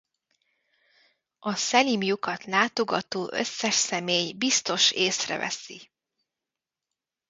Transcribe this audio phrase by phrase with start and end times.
[1.39, 5.91] A Szelim-lyukat látogató összes személy biztos észreveszi.